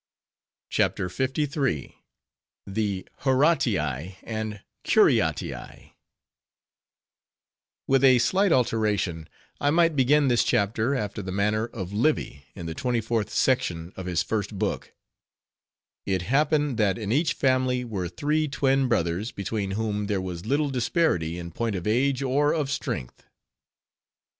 [0.71, 1.11] CHAPTER
[1.55, 1.95] LIII.
[2.65, 3.77] THE HORATII
[4.23, 5.93] AND CURIATII
[7.87, 9.29] With a slight alteration,
[9.59, 14.07] I might begin this chapter after the manner of Livy, in the 24th section of
[14.07, 20.19] his first book:—"It _happened, that in each family were three twin brothers, between whom there
[20.19, 23.23] was little disparity in point of age or of strength."